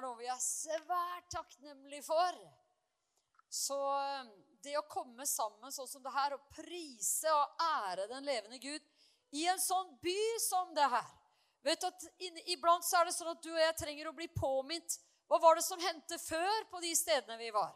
[0.00, 2.40] er noe vi er svært takknemlige for.
[3.52, 4.30] Så eh,
[4.64, 8.84] det å komme sammen sånn som det her og prise og ære den levende Gud
[9.36, 11.16] i en sånn by som det her
[11.60, 12.04] Vet at
[12.48, 14.94] Iblant så er det sånn at du og jeg trenger å bli påminnet.
[15.28, 17.74] Hva var det som hendte før på de stedene vi var?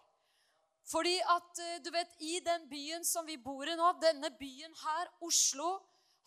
[0.88, 4.72] Fordi at, eh, du vet, I den byen som vi bor i nå, denne byen
[4.86, 5.82] her, Oslo,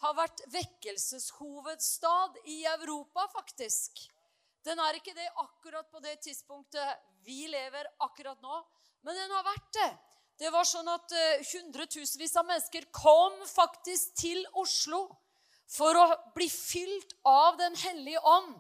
[0.06, 4.06] har vært vekkelseshovedstad i Europa, faktisk.
[4.68, 8.58] Den er ikke det akkurat på det tidspunktet vi lever akkurat nå,
[9.08, 9.92] men den har vært det.
[10.38, 15.06] Det var sånn at uh, hundretusenvis av mennesker kom faktisk til Oslo
[15.72, 16.06] for å
[16.36, 18.54] bli fylt av Den hellige ånd.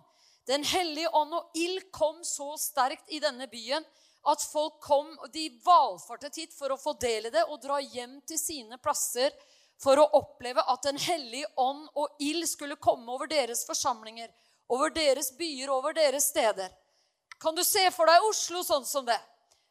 [0.48, 3.84] Den hellige ånd og ild kom så sterkt i denne byen
[4.28, 8.39] at folk kom, de valfartet hit for å få del det og dra hjem til
[8.39, 9.36] sine plasser
[9.80, 14.32] for å oppleve at Den hellige ånd og ild skulle komme over deres forsamlinger,
[14.68, 16.72] over deres byer, over deres steder.
[17.40, 19.18] Kan du se for deg Oslo sånn som det?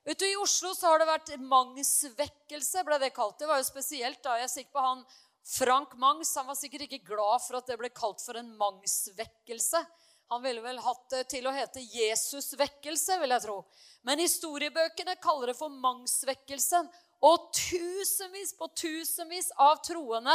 [0.06, 3.40] Vet du, I Oslo så har det vært mangsvekkelse, ble det kalt.
[3.40, 5.00] Det var jo spesielt da jeg sikker på han
[5.46, 6.30] Frank Mangs.
[6.38, 9.82] Han var sikkert ikke glad for at det ble kalt for en mangsvekkelse.
[10.30, 13.60] Han ville vel hatt det til å hete Jesusvekkelse, vil jeg tro.
[14.06, 16.86] Men historiebøkene kaller det for mangsvekkelsen.
[17.26, 20.34] Og tusenvis på tusenvis av troende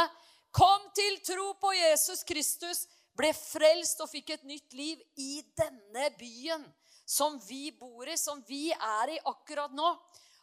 [0.52, 2.86] kom til tro på Jesus Kristus,
[3.18, 6.64] ble frelst og fikk et nytt liv i denne byen
[7.04, 9.88] som vi bor i, som vi er i akkurat nå.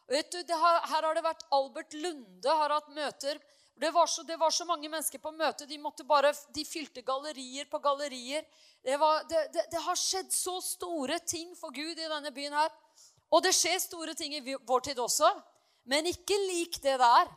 [0.10, 3.40] Vet du, har, Her har det vært Albert Lunde har hatt møter.
[3.80, 5.66] Det var, så, det var så mange mennesker på møte.
[5.70, 8.44] De, måtte bare, de fylte gallerier på gallerier.
[8.84, 12.74] Det, var, det, det, har skjedd så store ting for Gud i denne byen her.
[13.32, 15.30] Og det skjer store ting i vår tid også.
[15.88, 17.32] Men ikke lik det der.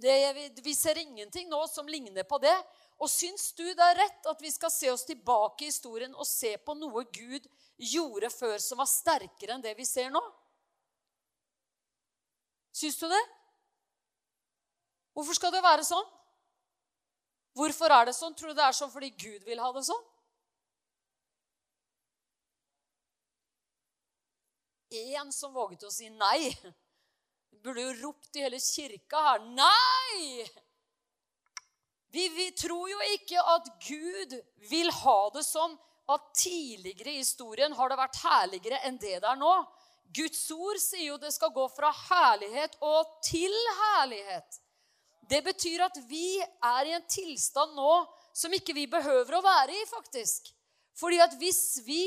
[0.00, 0.16] Det,
[0.64, 2.56] vi ser ingenting nå som ligner på det.
[2.96, 6.26] Og syns du det er rett at vi skal se oss tilbake i historien og
[6.28, 7.44] se på noe Gud
[7.76, 10.22] gjorde før som var sterkere enn det vi ser nå?
[12.76, 13.24] Syns du det?
[15.16, 16.08] Hvorfor skal det være sånn?
[17.56, 18.34] Hvorfor er det sånn?
[18.36, 20.02] Tror du det er sånn fordi Gud vil ha det sånn?
[24.96, 26.52] Én som våget å si nei
[27.64, 30.46] burde jo ropt i hele kirka her Nei!
[32.16, 34.30] Vi, vi, tror jo ikke at Gud
[34.70, 35.74] vil ha det sånn
[36.08, 39.50] at tidligere i historien har det vært herligere enn det det er nå.
[40.16, 44.62] Guds ord sier jo det skal gå fra herlighet og til herlighet.
[45.28, 47.98] Det betyr at vi er i en tilstand nå
[48.32, 50.48] som ikke vi behøver å være i, faktisk.
[50.96, 52.00] Fordi at hvis vi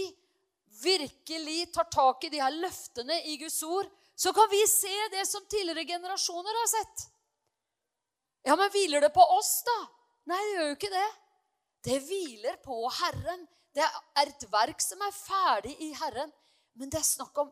[0.81, 5.28] virkelig tar tak i de her løftene i Guds ord, så kan vi se det
[5.30, 7.08] som tidligere generasjoner har sett.
[8.47, 9.80] Ja, men hviler det på oss, da?
[10.29, 11.07] Nei, det gjør jo ikke det.
[11.88, 13.47] Det hviler på Herren.
[13.73, 16.31] Det er et verk som er ferdig i Herren.
[16.78, 17.50] Men det er snakk om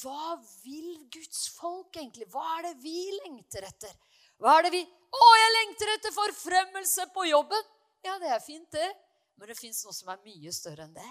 [0.00, 2.28] hva vil Guds folk egentlig?
[2.30, 3.92] Hva er det vi lengter etter?
[4.40, 7.70] Hva er det vi Å, jeg lengter etter forfremmelse på jobben!
[8.06, 8.86] Ja, det er fint, det.
[9.40, 11.08] Men det fins noe som er mye større enn det.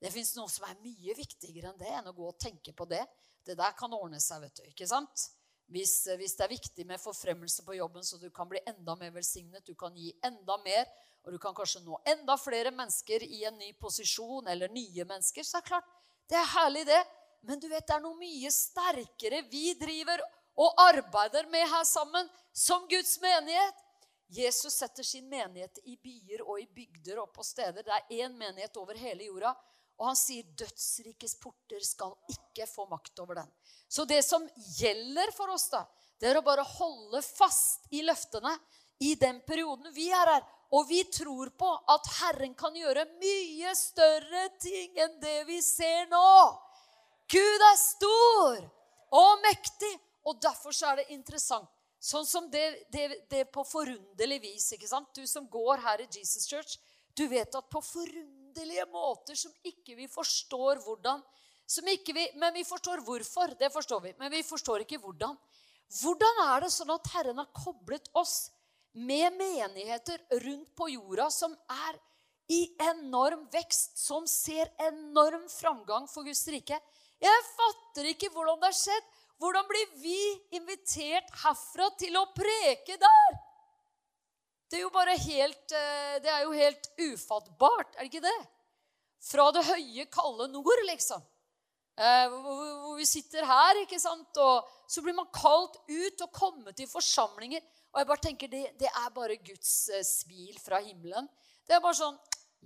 [0.00, 2.86] Det fins noe som er mye viktigere enn det enn å gå og tenke på
[2.88, 3.02] det.
[3.44, 4.70] Det der kan ordne seg, vet du.
[4.70, 5.26] ikke sant?
[5.70, 8.96] Hvis, eh, hvis, det er viktig med forfremmelse på jobben, så du kan bli enda
[8.98, 10.88] mer velsignet, du kan gi enda mer,
[11.22, 15.46] og du kan kanskje nå enda flere mennesker i en ny posisjon, eller nye mennesker,
[15.46, 15.96] så er det klart,
[16.30, 17.00] det er herlig, det.
[17.46, 20.22] Men du vet, det er noe mye sterkere vi driver
[20.60, 23.86] og arbeider med her sammen, som Guds menighet.
[24.30, 27.82] Jesus setter sin menighet i byer og i bygder og på steder.
[27.82, 29.54] Det er én menighet over hele jorda.
[30.00, 33.50] Og han sier dødsrikes porter skal ikke få makt over den.
[33.88, 34.46] Så det som
[34.78, 35.84] gjelder for oss, da,
[36.20, 38.54] det er å bare holde fast i løftene
[39.04, 40.46] i den perioden vi er her.
[40.72, 46.08] Og vi tror på at Herren kan gjøre mye større ting enn det vi ser
[46.12, 46.26] nå.
[47.30, 48.64] Gud er stor
[49.20, 49.92] og mektig,
[50.24, 51.68] og derfor så er det interessant.
[52.00, 54.70] Sånn som det, det, det på forunderlig vis.
[54.72, 55.10] ikke sant?
[55.12, 56.78] Du som går her i Jesus Church,
[57.12, 61.22] du vet at på forunderlig underlige måter som ikke vi forstår hvordan.
[61.92, 63.54] Ikke Vi, men vi forstår hvorfor.
[63.58, 64.14] Det forstår vi.
[64.18, 65.36] Men vi forstår ikke hvordan.
[66.02, 68.50] Hvordan er det sånn at Herren har koblet oss
[68.94, 71.98] med menigheter rundt på jorda som er
[72.50, 76.78] i enorm vekst, som ser enorm framgang for Guds rike?
[77.20, 79.06] Jeg fatter ikke hvordan det har skjedd.
[79.40, 80.18] Hvordan blir vi
[80.58, 83.38] invitert herfra til å preke der?
[84.70, 88.40] Det er jo bare helt eh, Det er jo helt ufattbart, er det ikke det?
[89.20, 91.24] Fra det høye, kalde nord, liksom.
[92.00, 94.38] Eh, hvor vi sitter her, ikke sant?
[94.40, 97.64] Og så blir man kalt ut og kommet til forsamlinger.
[97.90, 101.28] Og jeg bare tenker, det, det er bare Guds eh, smil fra himmelen.
[101.66, 102.16] Det er bare sånn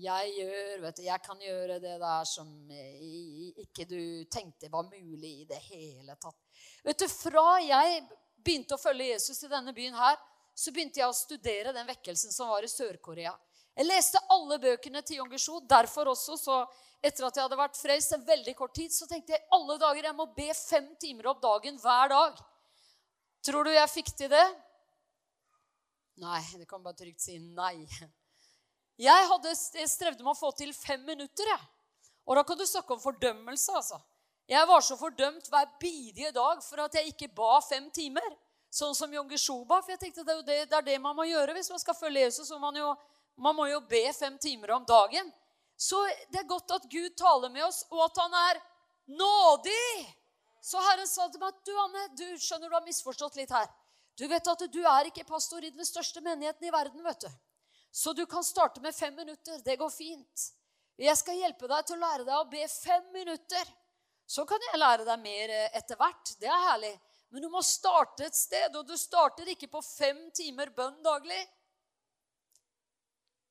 [0.04, 5.32] Jeg gjør, vet du, jeg kan gjøre det der som ikke du tenkte var mulig
[5.40, 6.38] i det hele tatt.
[6.84, 8.00] Vet du, Fra jeg
[8.44, 10.18] begynte å følge Jesus i denne byen her,
[10.54, 13.34] så begynte jeg å studere den vekkelsen som var i Sør-Korea.
[13.74, 15.58] Jeg leste alle bøkene til Yong Gishu.
[15.66, 16.58] Derfor også, så
[17.02, 20.06] etter at jeg hadde vært frelst en veldig kort tid, så tenkte jeg alle dager
[20.08, 22.38] jeg må be fem timer opp dagen hver dag.
[23.44, 24.44] Tror du jeg fikk til det?
[26.22, 26.40] Nei.
[26.54, 27.82] Det kan bare trygt si nei.
[28.94, 31.48] Jeg, hadde, jeg strevde med å få til fem minutter.
[31.50, 31.64] jeg.
[32.24, 33.74] Og da kan du snakke om fordømmelse.
[33.74, 33.98] altså.
[34.48, 38.30] Jeg var så fordømt hver bidige dag for at jeg ikke ba fem timer.
[38.74, 39.78] Sånn som Jonge Geshoba.
[39.82, 41.94] For jeg tenkte det er, det, det er det man må gjøre hvis man skal
[41.98, 42.48] følge Jesus.
[42.48, 42.90] så man, jo,
[43.38, 45.30] man må jo be fem timer om dagen.
[45.78, 46.00] Så
[46.32, 48.60] det er godt at Gud taler med oss, og at han er
[49.10, 49.86] nådig.
[50.64, 53.70] Så Herren sa til meg du, Anne, du skjønner du har misforstått litt her.
[54.18, 57.02] Du vet at du er ikke pastor i den største menigheten i verden.
[57.04, 57.30] vet du.
[57.94, 59.58] Så du kan starte med fem minutter.
[59.62, 60.50] Det går fint.
[60.98, 63.70] Jeg skal hjelpe deg til å lære deg å be fem minutter.
[64.26, 66.32] Så kan jeg lære deg mer eh, etter hvert.
[66.40, 66.94] Det er herlig.
[67.34, 71.40] Men du må starte et sted, og du starter ikke på fem timer bønn daglig.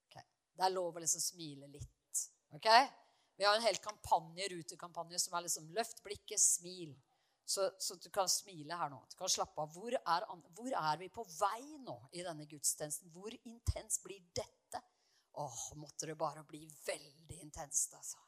[0.08, 0.24] Okay.
[0.56, 2.22] Det er lov å liksom smile litt.
[2.56, 2.70] Ok?
[3.36, 6.96] Vi har en hel kampanje, rutekampanje som er liksom 'løft blikket, smil'.
[7.44, 9.02] Så, så, du kan smile her nå.
[9.12, 9.76] Du kan slappe av.
[9.76, 10.26] Hvor er,
[10.56, 13.12] hvor er, vi på vei nå i denne gudstjenesten?
[13.12, 14.80] Hvor intens blir dette?
[15.44, 18.24] Åh, måtte det bare bli veldig intenst, altså.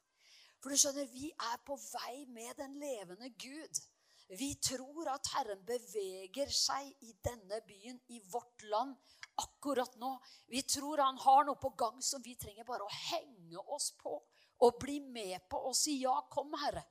[0.60, 3.86] For du skjønner, vi er på vei med den levende Gud.
[4.28, 8.96] Vi tror at Herren beveger seg i denne byen, i vårt land,
[9.42, 10.16] akkurat nå.
[10.50, 14.18] Vi tror han har noe på gang som vi trenger bare å henge oss på
[14.66, 16.86] og bli med på og si ja, kom, Herre.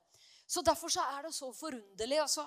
[0.47, 2.45] Så Derfor så er det så forunderlig altså,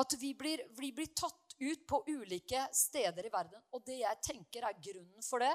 [0.00, 3.60] at vi blir, vi blir tatt ut på ulike steder i verden.
[3.74, 5.52] Og det jeg tenker er grunnen for det,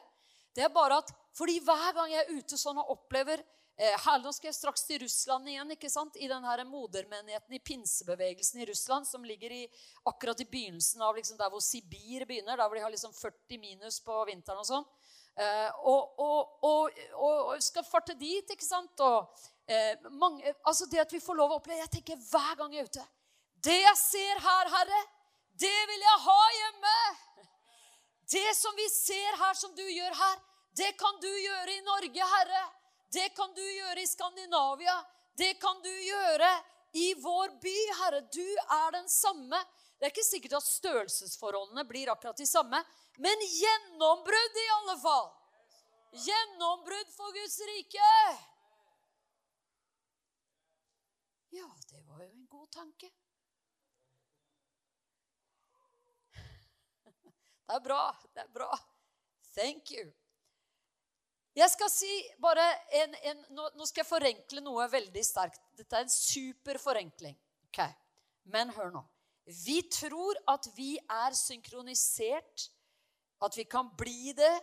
[0.55, 3.41] det er bare at fordi hver gang jeg er ute sånn og opplever
[3.75, 6.15] her, Nå skal jeg straks til Russland igjen, ikke sant?
[6.15, 9.65] i den her modermenigheten i pinsebevegelsen i Russland, som ligger i,
[10.07, 13.59] akkurat i begynnelsen av liksom der hvor Sibir begynner, der hvor de har liksom 40
[13.59, 14.87] minus på vinteren og sånn.
[15.35, 19.01] Eh, og, og, og, og, skal farte dit, ikke sant?
[19.67, 22.85] Eh, mange, altså det at vi får lov å oppleve Jeg tenker hver gang jeg
[22.85, 23.05] er ute
[23.65, 25.01] Det jeg ser her, Herre,
[25.59, 26.95] det vil jeg ha hjemme.
[28.31, 30.39] Det som vi ser her, som du gjør her,
[30.75, 32.63] det kan du gjøre i Norge, Herre.
[33.13, 34.95] Det kan du gjøre i Skandinavia.
[35.37, 36.51] Det kan du gjøre
[36.95, 38.21] i vår by, Herre.
[38.31, 38.45] Du
[38.77, 39.59] er den samme.
[39.99, 42.79] Det er ikke sikkert at størrelsesforholdene blir akkurat de samme,
[43.19, 45.29] men gjennombrudd i alle fall.
[46.25, 48.11] Gjennombrudd for Guds rike.
[51.55, 53.11] Ja, det var jo en god tanke.
[57.65, 58.03] Det er bra.
[58.35, 58.71] Det er bra.
[59.55, 60.11] Thank you.
[61.55, 62.11] Jeg skal si
[62.43, 62.63] bare
[62.99, 65.61] en, en nå, nå, skal jeg forenkle noe veldig sterkt.
[65.77, 67.37] Dette er en super forenkling.
[67.69, 67.93] Okay.
[68.51, 69.03] Men hør nå.
[69.45, 72.69] Vi tror at vi er synkronisert
[73.45, 74.53] at vi kan bli det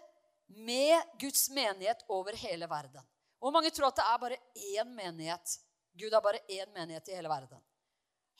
[0.52, 3.04] med Guds menighet over hele verden.
[3.42, 4.40] Og mange tror at det er bare
[4.76, 5.58] én menighet.
[5.99, 7.62] Gud er bare én menighet i hele verden.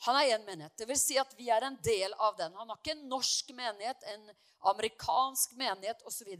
[0.05, 0.75] Han er én menighet.
[0.77, 2.53] Det vil si at vi er en del av den.
[2.59, 4.29] Han har ikke en norsk menighet, en
[4.73, 6.33] amerikansk menighet osv.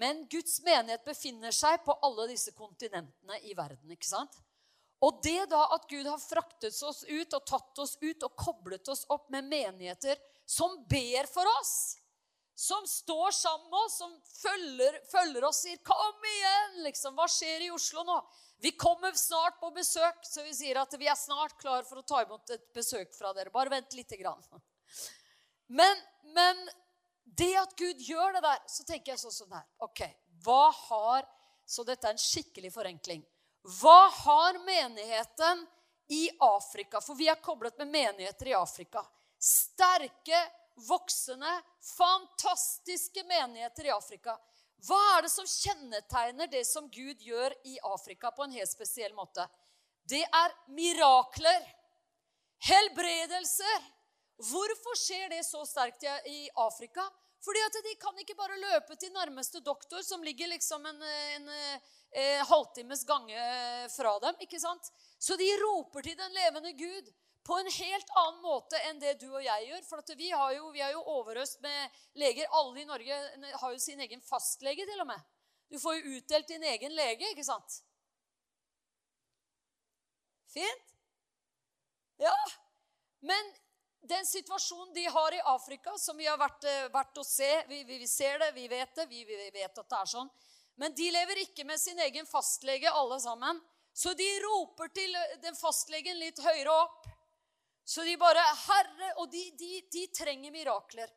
[0.00, 3.90] Men Guds menighet befinner seg på alle disse kontinentene i verden.
[3.94, 4.40] ikke sant?
[5.04, 8.88] Og det da at Gud har fraktet oss ut og tatt oss ut og koblet
[8.88, 11.98] oss opp med menigheter som ber for oss
[12.54, 17.66] som står sammen med oss, som følger, følger oss, sier 'Kom igjen!' liksom, Hva skjer
[17.66, 18.18] i Oslo nå?
[18.58, 22.06] Vi kommer snart på besøk, så vi sier at vi er snart klar for å
[22.06, 23.50] ta imot et besøk fra dere.
[23.50, 24.42] Bare vent lite grann.
[25.66, 26.68] Men, men
[27.38, 29.70] det at Gud gjør det der, så tenker jeg sånn som det her.
[29.86, 30.04] Ok,
[30.44, 31.30] hva har
[31.64, 33.22] Så dette er en skikkelig forenkling.
[33.80, 35.62] Hva har menigheten
[36.12, 37.00] i Afrika?
[37.00, 39.00] For vi er koblet med menigheter i Afrika.
[39.40, 40.42] Sterke
[40.74, 41.54] voksende,
[41.96, 44.36] fantastiske menigheter i Afrika.
[44.84, 49.14] Hva er det som kjennetegner det som Gud gjør i Afrika på en helt spesiell
[49.16, 49.46] måte?
[50.04, 51.64] Det er mirakler.
[52.68, 53.88] Helbredelser.
[54.42, 57.04] Hvorfor skjer det så sterkt i Afrika?
[57.44, 61.48] Fordi at de kan ikke bare løpe til nærmeste doktor, som ligger liksom en, en,
[61.48, 61.82] en,
[62.22, 63.36] en halvtimes gange
[63.92, 64.40] fra dem.
[64.46, 64.88] ikke sant?
[65.18, 67.12] Så de roper til den levende Gud
[67.44, 69.82] på en helt annen måte enn det du og jeg gjør.
[69.88, 72.48] For vi, jo, vi, er jo overøst med leger.
[72.56, 73.18] Alle i Norge
[73.60, 75.26] har jo sin egen fastlege, til og med.
[75.68, 77.82] Du får jo utdelt din egen lege, ikke sant?
[80.54, 80.96] Fint?
[82.22, 82.32] Ja.
[83.20, 83.52] Men
[84.08, 87.82] den situasjonen de har i Afrika, som vi har vært, eh, vært å se vi,
[87.84, 90.30] vi, vi, ser det, vi vet det, vi, vet at det er sånn.
[90.80, 93.60] Men de lever ikke med sin egen fastlege, alle sammen.
[93.94, 97.06] Så de roper til den fastlegen litt høyere opp.
[97.84, 101.10] Så de bare Herre Og de, de, de trenger mirakler.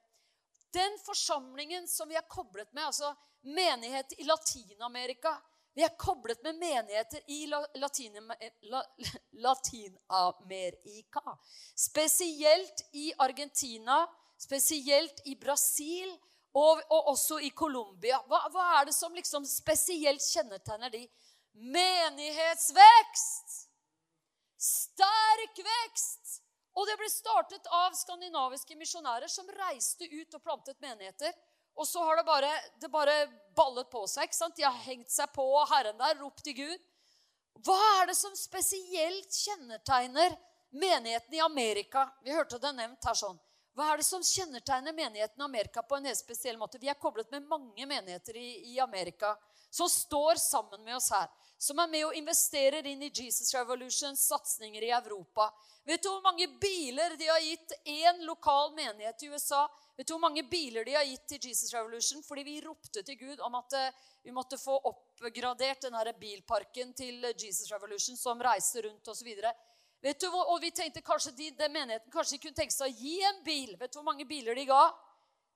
[0.74, 3.14] Den forsamlingen som vi er koblet med, altså
[3.48, 5.32] menighet i Latin-Amerika
[5.78, 7.46] Vi er koblet med menigheter i
[9.44, 11.22] Latin-Amerika.
[11.76, 14.08] Spesielt i Argentina,
[14.42, 16.10] spesielt i Brasil
[16.58, 18.18] og, og også i Colombia.
[18.26, 21.04] Hva, hva, er det som liksom spesielt kjennetegner de?
[21.54, 23.70] Menighetsvekst!
[24.58, 26.42] Sterk vekst!
[26.74, 31.38] Og det ble startet av skandinaviske misjonærer som reiste ut og plantet menigheter.
[31.78, 33.16] Og så har det bare, det bare
[33.56, 34.26] ballet på seg.
[34.26, 34.56] ikke sant?
[34.58, 36.86] De har hengt seg på Herren der, ropt til Gud.
[37.66, 40.34] Hva er det som spesielt kjennetegner
[40.74, 42.08] menigheten i Amerika?
[42.26, 43.38] Vi hørte det nevnt her sånn.
[43.78, 46.80] Hva er det som kjennetegner menigheten i Amerika på en helt spesiell måte?
[46.82, 49.36] Vi er koblet med mange menigheter i, i Amerika
[49.70, 51.28] som står sammen med oss her.
[51.58, 55.52] Som er med og investerer inn i Jesus Revolutions satsinger i Europa.
[55.86, 59.68] Vet du hvor mange biler de har gitt én lokal menighet i USA?
[59.98, 62.22] Vet du hvor mange biler de har gitt til Jesus Revolution?
[62.24, 67.26] Fordi vi ropte til Gud om at eh, vi måtte få oppgradert den bilparken til
[67.34, 69.32] Jesus Revolution som reiser rundt osv.
[70.06, 73.02] Vet du, og vi tenkte kanskje de, den menigheten kanskje de kunne tenke seg å
[73.02, 73.74] gi en bil.
[73.80, 74.84] Vet du hvor mange biler de ga?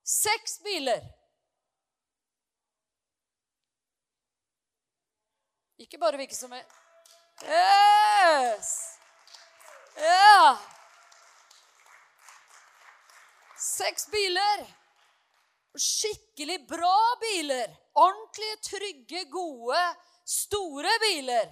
[0.02, 1.06] Seks biler.
[5.82, 6.66] Ikke bare hvilke som er
[7.42, 8.74] Yes!
[9.98, 10.81] Ja!
[13.62, 14.78] Seks biler.
[15.78, 17.78] Skikkelig bra biler.
[17.94, 21.52] Ordentlige, trygge, gode, store biler.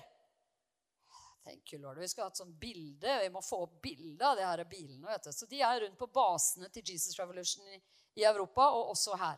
[1.44, 1.98] Tenk, Lord.
[1.98, 3.20] Vi skal ha et sånt bilde.
[3.22, 5.08] Vi må få opp bilde av de her bilene.
[5.08, 5.32] vet du.
[5.34, 7.82] Så De er rundt på basene til Jesus Revolution i,
[8.22, 9.38] i Europa, og også her.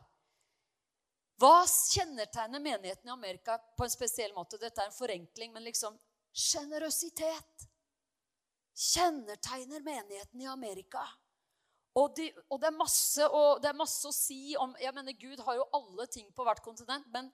[1.41, 4.59] Hva kjennetegner menigheten i Amerika på en spesiell måte?
[4.61, 5.97] Dette er en forenkling, men liksom
[6.31, 7.67] sjenerøsitet
[8.75, 11.03] kjennetegner menigheten i Amerika.
[12.00, 15.41] Og, de, og, det masse, og, det er masse, å si om jeg mener Gud
[15.43, 17.10] har jo alle ting på hvert kontinent.
[17.12, 17.27] Men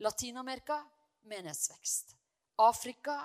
[0.00, 0.80] Latin-Amerika
[1.28, 2.14] menighetsvekst.
[2.64, 3.20] Afrika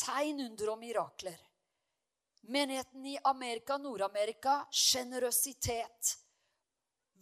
[0.00, 1.36] tegn, under og mirakler.
[2.42, 6.16] Menigheten i Amerika, Nord-Amerika sjenerøsitet.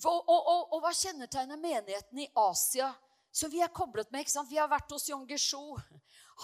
[0.03, 2.93] Og, og, hva kjennetegner menigheten i Asia,
[3.33, 4.21] Så vi er koblet med?
[4.21, 4.51] ikke sant?
[4.51, 5.79] Vi har vært hos Jon Gesjo.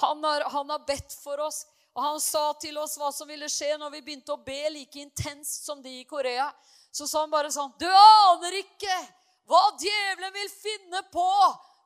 [0.01, 1.67] Han, han har, bedt for oss.
[1.99, 5.01] Og han sa til oss hva som ville skje når vi begynte å be like
[5.03, 6.47] intenst som de i Korea.
[6.95, 8.99] Så sa han bare sånn Du aner ikke
[9.51, 11.27] hva djevelen vil finne på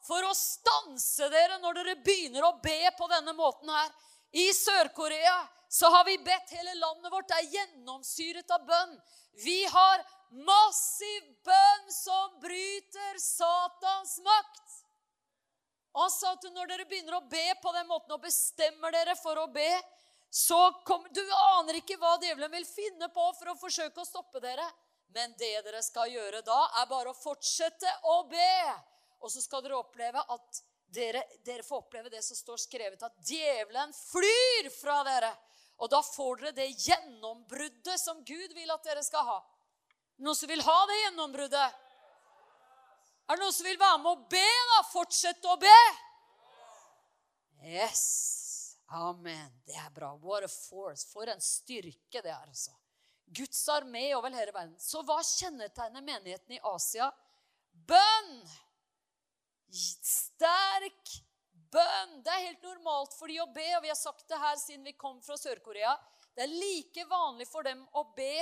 [0.04, 3.88] for å stanse dere når dere begynner å be på denne måten her.
[4.36, 5.38] I Sør-Korea
[5.72, 7.30] så har vi bedt hele landet vårt.
[7.30, 8.98] Det er gjennomsyret av bønn.
[9.40, 14.78] Vi har Massiv bønn som bryter Satans makt.
[15.92, 19.12] Og han sa at når dere begynner å be på den måten og bestemmer dere
[19.20, 19.68] for å be,
[20.34, 21.20] så kommer Du
[21.58, 24.64] aner ikke hva djevelen vil finne på for å forsøke å stoppe dere.
[25.12, 28.54] Men det dere skal gjøre da, er bare å fortsette å be.
[29.20, 33.28] Og så skal dere oppleve at dere, dere får oppleve det som står skrevet, at
[33.28, 35.34] djevelen flyr fra dere.
[35.84, 39.38] Og da får dere det gjennombruddet som Gud vil at dere skal ha.
[40.24, 41.80] Noen som vil ha det gjennombruddet?
[43.28, 44.80] Er det noen som vil være med å be, da?
[44.94, 45.76] Fortsette å be?
[47.68, 48.41] Yes.
[48.92, 49.50] Amen.
[49.66, 50.12] Det er bra.
[50.20, 51.06] What a force.
[51.08, 52.74] For en styrke det er, altså.
[53.32, 54.76] Guds armé over hele verden.
[54.80, 57.08] Så hva kjennetegner menigheten i Asia?
[57.72, 58.32] Bønn!
[59.72, 61.14] Sterk
[61.72, 62.18] bønn.
[62.24, 64.84] Det er helt normalt for de å be, og vi har sagt det her siden
[64.84, 65.94] vi kom fra Sør-Korea.
[66.36, 68.34] Det er like vanlig for dem å be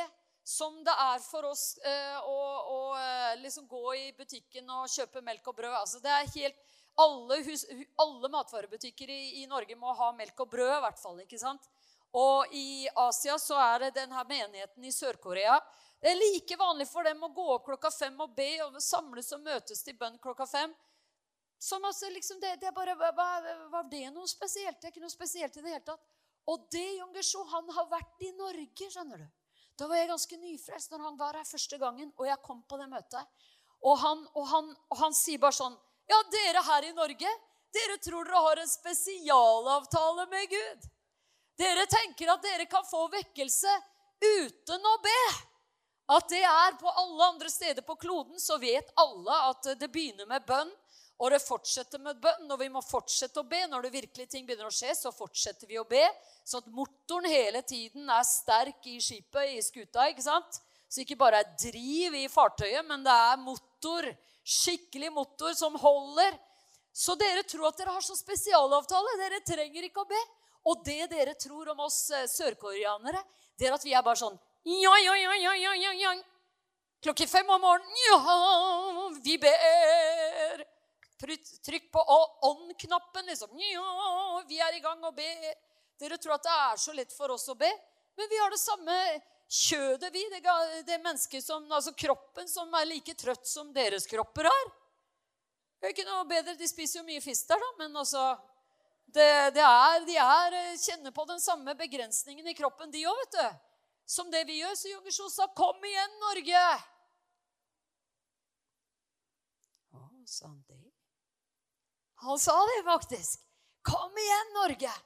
[0.47, 2.39] som det er for oss eh, å,
[2.75, 5.75] å eh, liksom gå i butikken og kjøpe melk og brød.
[5.79, 6.63] Altså, det er helt,
[6.99, 7.65] alle, hus,
[7.97, 11.21] alle matvarebutikker i, i, Norge må ha melk og brød, i hvert fall.
[11.23, 11.69] ikke sant?
[12.17, 15.59] Og i Asia så er det denne menigheten i Sør-Korea.
[16.01, 19.31] Det er like vanlig for dem å gå opp klokka fem og be og samles
[19.37, 20.73] og møtes til bønn klokka fem.
[21.61, 24.81] Som altså liksom, det, det bare, Var det noe spesielt?
[24.81, 26.17] Det er ikke noe spesielt i det hele tatt.
[26.49, 29.29] Og det Jon Gershon, han har vært i Norge, skjønner du.
[29.79, 32.81] Da var jeg ganske nyfrelst når han var her første gangen, og jeg kom på
[32.81, 33.45] det møtet.
[33.87, 35.77] Og han, og han, og han sier bare sånn
[36.11, 37.31] Ja, dere her i Norge,
[37.71, 40.89] dere tror dere har en spesialavtale med Gud.
[41.61, 43.75] Dere tenker at dere kan få vekkelse
[44.19, 45.21] uten å be.
[46.11, 50.27] At det er på alle andre steder på kloden, så vet alle at det begynner
[50.27, 50.73] med bønn.
[51.21, 53.61] Og det fortsetter med bønn, og vi må fortsette å be.
[53.69, 56.03] Når det virkelig ting begynner å skje, så fortsetter vi å be.
[56.43, 60.09] Så at motoren hele tiden er sterk i skipet, i skuta.
[60.09, 60.59] ikke sant?
[60.91, 64.09] Så ikke bare er driv i fartøyet, men det er motor,
[64.51, 66.37] skikkelig motor, som holder.
[66.93, 69.17] Så dere tror at dere har så spesialavtale.
[69.21, 70.21] Dere trenger ikke å be.
[70.71, 73.23] Og det dere tror om oss eh, sørkoreanere,
[73.57, 74.37] det er at vi er bare sånn.
[77.01, 80.65] Klokken fem om morgenen vi ber.
[81.21, 82.03] Trykk på
[82.49, 83.57] on-knappen, liksom.
[84.49, 85.49] Vi er i gang og ber.
[86.01, 87.71] Dere tror at det er så lett for oss å be.
[88.17, 88.97] Men vi har det samme
[89.51, 90.23] kjødet, vi.
[90.31, 90.43] Det,
[90.87, 94.71] det mennesket som, altså kroppen som er like trøtt som deres kropper er.
[95.81, 96.55] Det er ikke noe bedre.
[96.59, 97.71] De spiser jo mye fisk der, da.
[97.81, 98.25] Men altså
[99.11, 99.27] det,
[99.57, 103.59] det er, De er, kjenner på den samme begrensningen i kroppen, de òg, vet du.
[104.11, 104.75] Som det vi gjør.
[104.75, 106.71] Så Jungersjo sa, 'Kom igjen, Norge'.
[109.95, 110.81] Å, sa han det?
[112.27, 113.41] Han sa det faktisk.
[113.83, 114.97] 'Kom igjen, Norge'.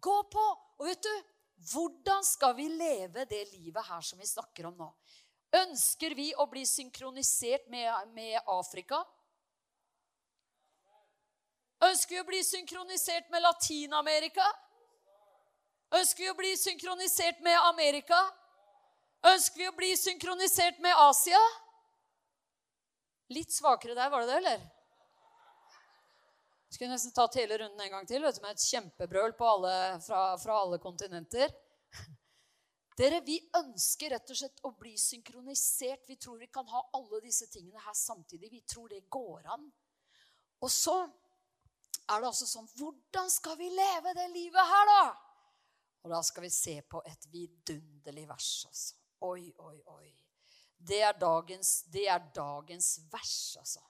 [0.00, 0.46] Gå på.
[0.78, 1.14] Og vet du,
[1.58, 4.88] hvordan skal vi leve det livet her som vi snakker om nå?
[5.58, 9.00] Ønsker vi å bli synkronisert med, med Afrika?
[11.84, 14.46] Ønsker vi å bli synkronisert med Latin-Amerika?
[15.98, 18.18] Ønsker vi å bli synkronisert med Amerika?
[19.26, 21.40] Ønsker vi å bli synkronisert med Asia?
[23.34, 24.66] Litt svakere der, var det det, eller?
[26.68, 30.22] Skulle nesten tatt hele runden en gang til vet du, med et kjempebrøl alle, fra,
[30.40, 31.54] fra, alle kontinenter.
[32.98, 36.04] Dere, Vi ønsker rett og slett å bli synkronisert.
[36.08, 38.50] Vi tror vi kan ha alle disse tingene her samtidig.
[38.50, 39.64] Vi tror det går an.
[40.60, 40.98] Og så
[42.08, 45.02] er det altså sånn Hvordan skal vi leve det livet her, da?
[46.04, 48.50] Og da skal vi se på et vidunderlig vers.
[48.68, 48.98] altså.
[49.28, 50.10] Oi, oi, oi.
[50.78, 53.82] Det er dagens, det er dagens vers, altså.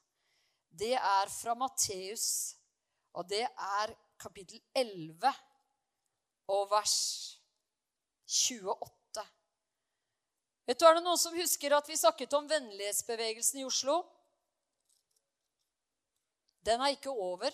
[0.68, 2.57] Det er fra Matteus
[3.14, 5.32] og det er kapittel 11
[6.54, 6.96] og vers
[8.28, 9.24] 28.
[10.68, 14.02] Vet du, Er det noen som husker at vi snakket om vennlighetsbevegelsen i Oslo?
[16.66, 17.52] Den er ikke over.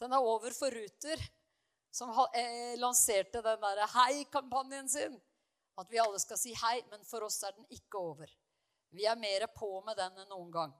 [0.00, 1.20] Den er over for Ruter,
[1.92, 5.16] som eh, lanserte den derre Hei-kampanjen sin.
[5.76, 8.30] At vi alle skal si hei, men for oss er den ikke over.
[8.96, 10.72] Vi er mer på med den enn noen gang.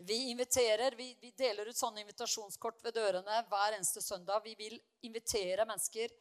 [0.00, 4.44] Vi inviterer, vi, vi, deler ut sånne invitasjonskort ved dørene hver eneste søndag.
[4.44, 6.12] Vi vil invitere mennesker,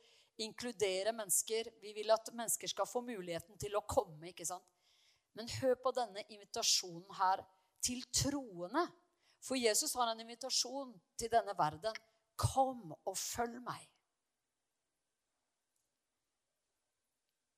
[0.41, 1.69] inkludere mennesker.
[1.81, 4.31] Vi vil at mennesker skal få muligheten til å komme.
[4.31, 4.65] ikke sant?
[5.37, 7.43] Men hør på denne invitasjonen her
[7.85, 8.87] til troende.
[9.45, 11.93] For Jesus har en invitasjon til denne verden.
[12.33, 13.85] Kom og følg meg.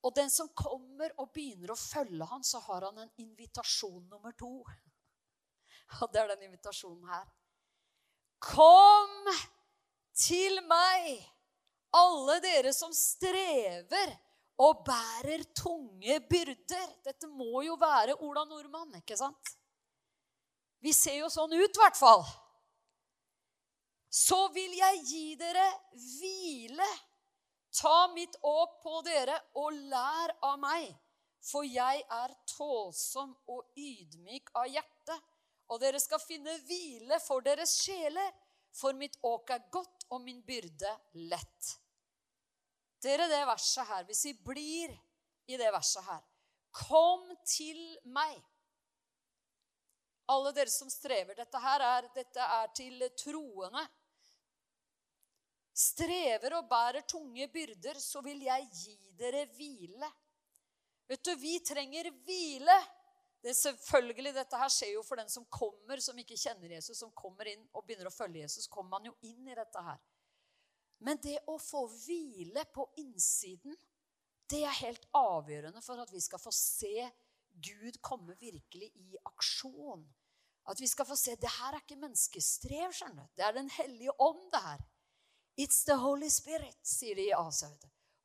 [0.04, 4.36] Og den som kommer og begynner å følge han, så har han en invitasjon nummer
[4.40, 4.52] to.
[5.97, 7.25] Og det er den invitasjonen her.
[8.39, 9.30] Kom
[10.15, 11.17] til meg,
[11.95, 14.13] alle dere som strever
[14.60, 16.93] og bærer tunge byrder.
[17.06, 19.56] Dette må jo være Ola Nordmann, ikke sant?
[20.84, 22.23] Vi ser jo sånn ut, i hvert fall.
[24.10, 26.88] Så vil jeg gi dere hvile.
[27.80, 30.88] Ta mitt åk på dere og lær av meg,
[31.45, 34.99] for jeg er tålsom og ydmyk av hjerte
[35.70, 38.32] og dere skal finne hvile for deres sjeler,
[38.74, 40.92] for mitt åk er godt og min byrde
[41.30, 41.76] lett.
[43.02, 44.94] Dere, det verset her, hvis vi blir
[45.50, 46.26] i det verset her
[46.70, 47.80] Kom til
[48.14, 48.36] meg.
[50.30, 51.34] Alle dere som strever.
[51.34, 53.82] Dette her er, dette er til troende.
[55.74, 60.12] Strever og bærer tunge byrder, så vil jeg gi dere hvile.
[61.10, 62.78] Vet du, vi trenger hvile
[63.43, 67.12] det selvfølgelig, Dette her skjer jo for den som kommer, som ikke kjenner Jesus, som
[67.15, 68.67] kommer inn og begynner å følge Jesus.
[68.67, 69.99] kommer man jo inn i dette her.
[70.99, 73.78] Men det å få hvile på innsiden,
[74.49, 77.08] det er helt avgjørende for at vi skal få se
[77.60, 80.04] Gud komme virkelig i aksjon.
[80.69, 82.91] At vi skal få se det her er ikke menneskestrev.
[82.93, 83.36] skjønner du.
[83.38, 84.84] Det er Den hellige ånd, det her.
[85.58, 87.69] It's the Holy Spirit, sier de i Asia.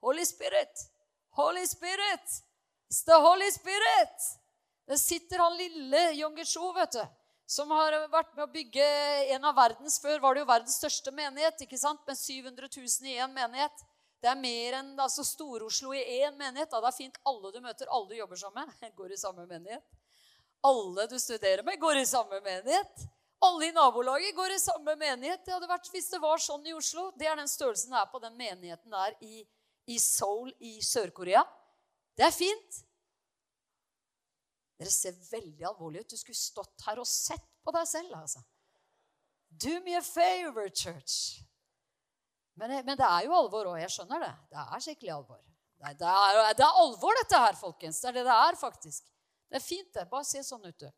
[0.03, 0.91] Holy Spirit!
[1.31, 2.43] Holy Spirit!
[2.91, 4.44] It's the Holy Spirit!
[4.89, 7.03] Der sitter han lille Yongesho, vet du,
[7.49, 8.85] som har vært med å bygge
[9.35, 12.03] en av verdens Før var det jo verdens største menighet, ikke sant?
[12.07, 13.85] med 700 000 i én menighet.
[14.25, 16.71] Det er mer enn altså Stor-Oslo i én menighet.
[16.73, 16.81] Da.
[16.81, 19.85] Det er fint alle du møter, alle du jobber sammen med, går i samme menighet.
[20.65, 23.05] Alle du studerer med, går i samme menighet.
[23.45, 25.45] Alle i nabolaget går i samme menighet.
[25.45, 27.11] Det hadde vært hvis det var sånn i Oslo.
[27.21, 29.45] Det er den størrelsen det er på den menigheten der i,
[29.93, 31.45] i Seoul i Sør-Korea.
[32.17, 32.85] Det er fint.
[34.81, 36.11] Dere ser veldig alvorlig ut.
[36.11, 38.15] Du skulle stått her og sett på deg selv.
[38.19, 38.43] altså.
[39.49, 41.41] Do me a favor, church.
[42.59, 43.81] Men, men det er jo alvor òg.
[43.83, 44.33] Jeg skjønner det.
[44.51, 45.41] Det er skikkelig alvor.
[45.79, 48.01] Det er, det, er, det er, alvor, dette her, folkens.
[48.01, 49.09] Det er det det er, faktisk.
[49.51, 50.07] Det er fint, det.
[50.11, 50.89] Bare se sånn ut, du.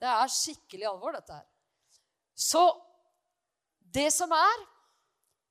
[0.00, 1.48] Det er skikkelig alvor, dette her.
[2.36, 2.62] Så
[3.90, 4.60] Det som er,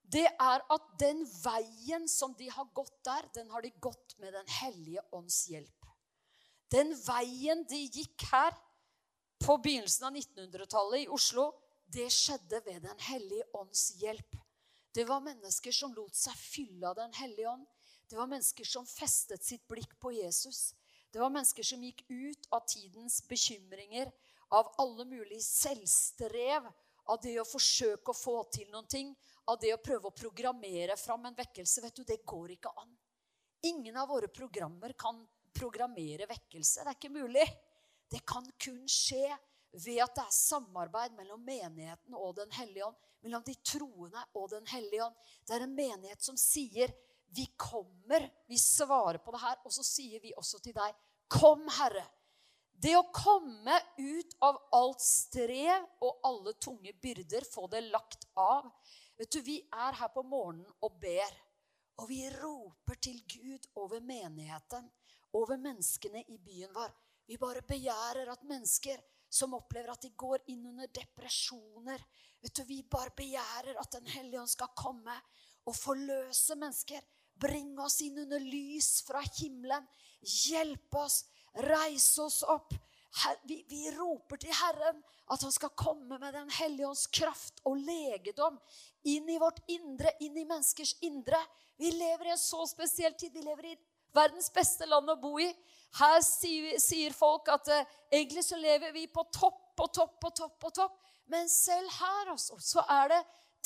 [0.10, 4.34] det er at den veien som de har gått der, den har de gått med
[4.34, 5.79] Den hellige ånds hjelp.
[6.70, 8.54] Den veien de gikk her
[9.42, 11.50] på begynnelsen av 1900-tallet i Oslo,
[11.90, 14.38] det skjedde ved Den hellige ånds hjelp.
[14.94, 17.66] Det var mennesker som lot seg fylle av Den hellige ånd.
[18.10, 20.74] Det var mennesker som festet sitt blikk på Jesus.
[21.10, 24.12] Det var mennesker som gikk ut av tidens bekymringer,
[24.54, 26.70] av alle mulige selvstrev,
[27.10, 29.12] av det å forsøke å få til noen ting,
[29.50, 31.82] av det å prøve å programmere fram en vekkelse.
[31.82, 32.98] Vet du, Det går ikke an.
[33.66, 36.84] Ingen av våre programmer kan programmere vekkelse.
[36.84, 37.46] Det er ikke mulig.
[38.10, 39.28] Det kan kun skje
[39.86, 42.98] ved at det er samarbeid mellom menigheten og Den hellige ånd.
[43.22, 45.16] Mellom de troende og Den hellige ånd.
[45.46, 46.94] Det er en menighet som sier
[47.36, 50.96] vi kommer, vi svarer på det her, og så sier vi også til deg,
[51.30, 52.02] kom, Herre.
[52.74, 58.70] Det å komme ut av alt strev og alle tunge byrder, få det lagt av.
[59.20, 61.38] Vet du, Vi er her på morgenen og ber.
[62.00, 64.88] Og vi roper til Gud over menigheten,
[65.34, 66.92] over menneskene i byen vår.
[67.30, 72.02] Vi bare begjærer at mennesker som opplever at de går inn under depresjoner
[72.42, 75.16] vet du, Vi bare begjærer at Den hellige ånd skal komme
[75.66, 77.02] og forløse mennesker.
[77.40, 79.86] Bringe oss inn under lys fra himmelen.
[80.22, 81.24] Hjelp oss.
[81.54, 82.74] Reise oss opp.
[83.24, 85.00] Her, vi, vi, roper til Herren
[85.34, 88.60] at han skal komme med Den hellige ånds kraft og legedom
[89.10, 91.40] inn i vårt indre, inn i menneskers indre.
[91.78, 93.34] Vi lever i en så spesiell tid.
[93.34, 93.78] Vi lever i
[94.16, 95.50] verdens beste land å bo i.
[96.00, 100.64] Her sier, folk at eh, egentlig så lever vi på topp og topp og topp.
[100.70, 101.00] og topp.
[101.30, 103.20] Men selv her altså, så er det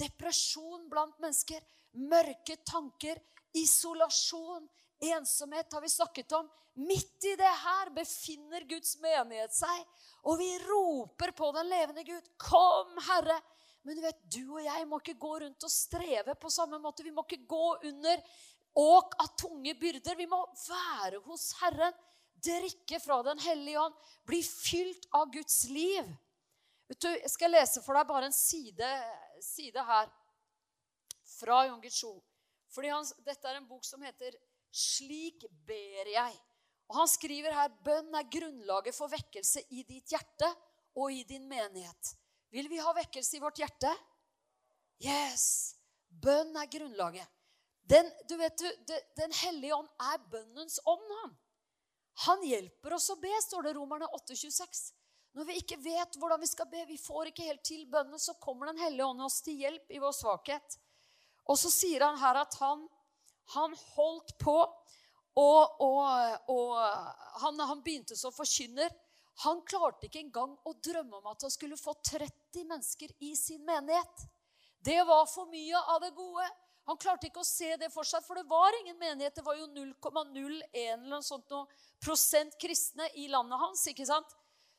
[0.03, 1.63] depresjon blant mennesker.
[1.93, 3.19] Mørke tanker,
[3.53, 4.65] isolasjon,
[5.13, 6.49] ensomhet har vi snakket om.
[6.73, 9.84] Midt i det her befinner Guds menighet seg.
[10.25, 12.32] Og vi roper på den levende Gud.
[12.41, 13.38] Kom, Herre.
[13.84, 17.03] Men du vet, du og jeg må ikke gå rundt og streve på samme måte.
[17.03, 18.21] Vi må ikke gå under
[18.74, 20.16] åk av tunge byrder.
[20.16, 21.94] Vi må være hos Herren
[22.44, 23.96] drikke fra Den hellige ånd,
[24.28, 26.08] bli fylt av Guds liv.
[26.90, 28.90] Vet du, Jeg skal lese for deg bare en side,
[29.42, 30.10] side her
[31.38, 32.18] fra Jon Cho.
[32.74, 34.36] Fordi han, Dette er en bok som heter
[34.74, 36.42] 'Slik ber jeg'.
[36.90, 40.50] Og Han skriver her bønn er grunnlaget for vekkelse i ditt hjerte
[40.96, 42.16] og i din menighet.
[42.52, 43.94] Vil vi ha vekkelse i vårt hjerte?
[45.02, 45.76] Yes!
[46.10, 47.28] Bønn er grunnlaget.
[47.89, 48.62] Den, du vet,
[49.17, 51.10] den hellige ånd er bønnens ånd.
[51.22, 51.34] han.
[52.28, 54.84] Han hjelper oss å be, står det i Romerne 8,26.
[55.34, 58.36] Når vi ikke vet hvordan vi skal be, vi får ikke helt til bønnen, så
[58.41, 60.78] kommer Den hellige ånd oss til hjelp i vår svakhet.
[61.50, 62.86] Og så sier han her at han,
[63.56, 64.58] han holdt på,
[65.41, 66.76] og, og, og
[67.41, 68.93] han, han, begynte som forkynner.
[69.43, 73.65] Han klarte ikke engang å drømme om at han skulle få 30 mennesker i sin
[73.65, 74.28] menighet.
[74.84, 76.46] Det var for mye av det gode.
[76.89, 79.36] Han klarte ikke å se det for seg, for det var ingen menighet.
[79.38, 81.62] Det var jo 0,01
[82.04, 83.86] prosent kristne i landet hans.
[83.88, 84.34] ikke sant?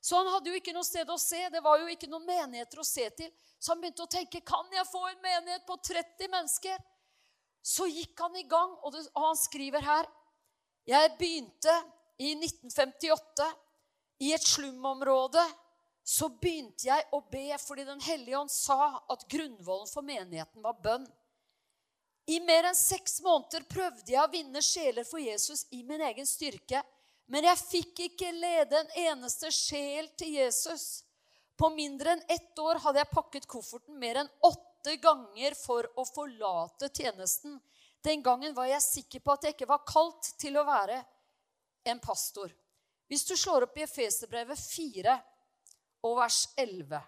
[0.05, 1.41] Så han hadde jo ikke noe sted å se.
[1.49, 3.31] Det var jo ikke noen menigheter å se til.
[3.57, 6.83] Så han begynte å tenke kan jeg få en menighet på 30 mennesker.
[7.65, 10.09] Så gikk han i gang, og, det, og han skriver her
[10.85, 11.73] Jeg begynte
[12.21, 13.47] i 1958
[14.29, 15.41] i et slumområde.
[16.05, 20.77] Så begynte jeg å be fordi Den hellige ånd sa at grunnvollen for menigheten var
[20.85, 21.09] bønn.
[22.27, 26.27] I mer enn seks måneder prøvde jeg å vinne sjeler for Jesus i min egen
[26.27, 26.81] styrke.
[27.29, 31.05] Men jeg fikk ikke lede en eneste sjel til Jesus.
[31.57, 36.05] På mindre enn ett år hadde jeg pakket kofferten mer enn åtte ganger for å
[36.09, 37.61] forlate tjenesten.
[38.05, 40.99] Den gangen var jeg sikker på at jeg ikke var kalt til å være
[41.89, 42.53] en pastor.
[43.09, 45.15] Hvis du slår opp i Efeserbrevet 4
[46.05, 47.01] og vers 11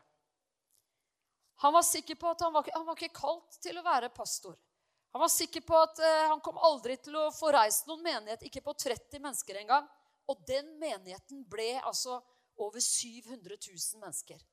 [1.64, 4.57] Han var sikker på at han var, han var ikke kalt til å være pastor.
[5.16, 8.42] Han var sikker på at uh, han kom aldri til å få reist noen menighet,
[8.44, 9.87] ikke på 30 mennesker engang.
[10.29, 12.18] Og den menigheten ble altså
[12.61, 14.44] over 700 000 mennesker.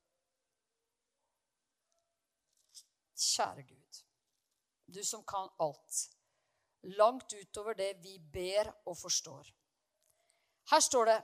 [3.25, 4.01] Kjære Gud,
[4.87, 5.99] du som kan alt,
[6.95, 9.51] langt utover det vi ber og forstår.
[10.71, 11.21] Her står det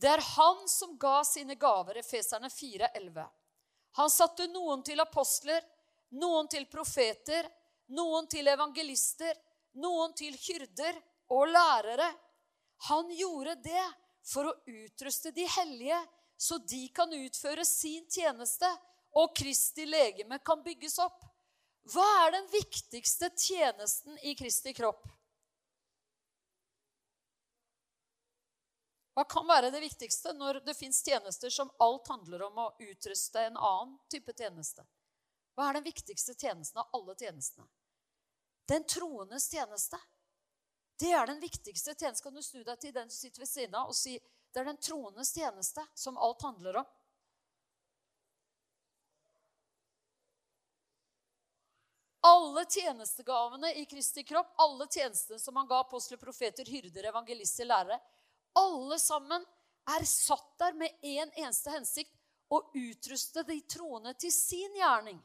[0.00, 3.26] Det er Han som ga sine gaver, Efeserne 4,11.
[4.00, 5.60] Han satte noen til apostler,
[6.16, 7.58] noen til profeter,
[7.90, 9.34] noen til evangelister,
[9.80, 10.98] noen til hyrder
[11.32, 12.08] og lærere.
[12.88, 13.84] Han gjorde det
[14.26, 15.98] for å utruste de hellige,
[16.36, 18.68] så de kan utføre sin tjeneste,
[19.18, 21.20] og Kristi legeme kan bygges opp.
[21.92, 25.02] Hva er den viktigste tjenesten i Kristi kropp?
[29.12, 33.42] Hva kan være det viktigste når det fins tjenester som alt handler om å utruste
[33.44, 34.86] en annen type tjeneste?
[35.54, 37.68] Hva er den viktigste tjenesten av alle tjenestene?
[38.68, 39.98] Den troendes tjeneste.
[40.98, 42.24] Det er den viktigste tjenesten.
[42.24, 44.16] Kan du snu deg til den som sitter ved siden av og si
[44.52, 46.90] det er den troendes tjeneste som alt handler om?
[52.22, 57.98] Alle tjenestegavene i Kristi kropp, alle tjenestene som han ga apostler, profeter, hyrder, evangelister, lærere,
[58.54, 59.42] alle sammen
[59.96, 62.14] er satt der med én en eneste hensikt
[62.52, 65.18] å utruste de troende til sin gjerning.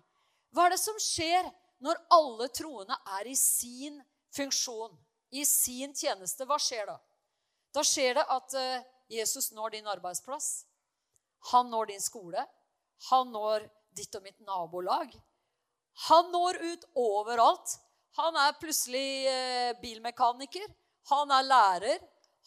[0.53, 1.47] Hva er det som skjer
[1.83, 3.99] når alle troende er i sin
[4.35, 4.95] funksjon,
[5.31, 6.47] i sin tjeneste?
[6.47, 6.97] Hva skjer da?
[7.75, 8.85] Da skjer det at eh,
[9.19, 10.65] Jesus når din arbeidsplass.
[11.51, 12.43] Han når din skole.
[13.11, 15.11] Han når ditt og mitt nabolag.
[16.07, 17.77] Han når ut overalt.
[18.17, 20.65] Han er plutselig eh, bilmekaniker.
[21.11, 21.99] Han er lærer.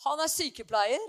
[0.04, 1.06] Han er sykepleier.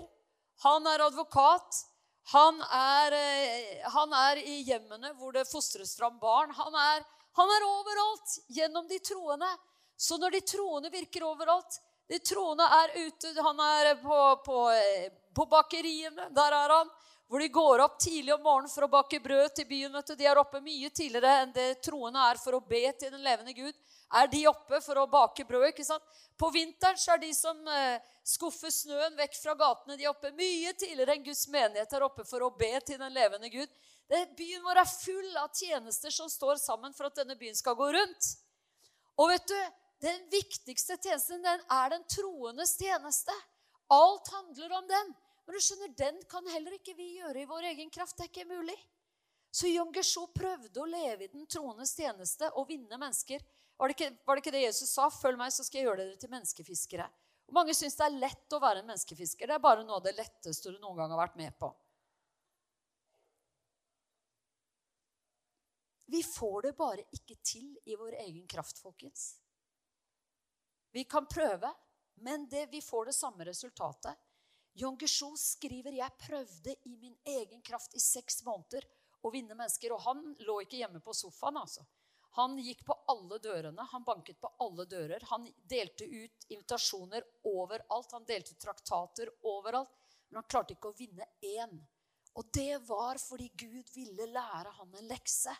[0.62, 1.82] Han er advokat.
[2.30, 6.50] Han er, eh, han er i hjemmene hvor det fostres fram barn.
[6.54, 7.02] Han er,
[7.38, 9.50] han er overalt gjennom de troende.
[9.96, 11.80] Så når de troende virker overalt
[12.10, 16.26] De troende er ute, han er på, på, eh, på bakeriene.
[16.34, 16.90] Der er han
[17.30, 19.94] hvor de går opp tidlig om morgenen for å bake brød til byen.
[20.04, 23.54] De er oppe mye tidligere enn det troende er for å be til den levende
[23.56, 23.72] Gud.
[24.12, 25.70] Er de oppe for å bake brød?
[25.70, 26.04] ikke sant?
[26.36, 30.32] På vinteren så er de som eh, skuffer snøen vekk fra gatene, de er oppe
[30.36, 33.70] mye tidligere enn Guds menighet er oppe for å be til den levende Gud.
[34.10, 37.78] Det, byen vår er full av tjenester som står sammen for at denne byen skal
[37.78, 38.32] gå rundt.
[39.16, 39.58] Og vet du,
[40.02, 43.34] den viktigste tjenesten, den er den troendes tjeneste.
[43.92, 45.12] Alt handler om den.
[45.46, 48.16] Men du skjønner, den kan heller ikke vi gjøre i vår egen kraft.
[48.18, 48.76] Det er ikke mulig.
[49.52, 53.42] Så Jon Gesho prøvde å leve i den troendes tjeneste og vinne mennesker.
[53.82, 55.08] Var det, ikke, var det, ikke, det Jesus sa?
[55.10, 57.06] 'Følg meg, så skal jeg gjøre dere til menneskefiskere'.
[57.50, 59.48] Og mange syns det er lett å være en menneskefisker.
[59.50, 61.70] Det er bare noe av det letteste du noen gang har vært med på.
[66.14, 69.24] Vi får det bare ikke til i vår egen kraft, folkens.
[70.94, 71.72] Vi kan prøve,
[72.22, 74.14] men det, vi får det samme resultatet.
[74.78, 78.86] Jon Guichou skriver jeg prøvde i min egen kraft i seks måneder
[79.26, 79.90] å vinne mennesker.
[79.90, 81.58] Og han lå ikke hjemme på sofaen.
[81.64, 81.82] altså.
[82.34, 85.24] Han gikk på alle dørene, han banket på alle dører.
[85.28, 88.12] Han delte ut invitasjoner overalt.
[88.16, 89.92] Han delte ut traktater overalt.
[90.28, 91.74] Men han klarte ikke å vinne én.
[92.40, 95.52] Og det var fordi Gud ville lære han en lekse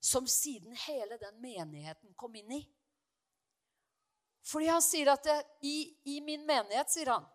[0.00, 2.60] som siden hele den menigheten kom inn i.
[4.46, 7.26] Fordi han sier at det, i, i min menighet, sier han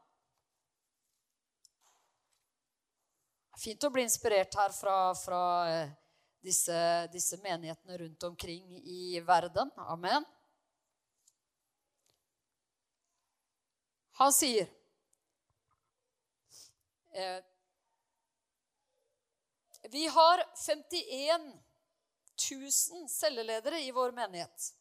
[3.56, 5.92] Fint å bli inspirert her fra, fra eh,
[6.46, 6.78] disse,
[7.14, 9.72] disse, menighetene rundt omkring i verden.
[9.76, 10.26] Amen.
[14.18, 14.70] Han sier
[17.12, 17.44] eh,
[19.90, 21.54] Vi har 51
[22.52, 24.74] 000 celleledere i vår menighet.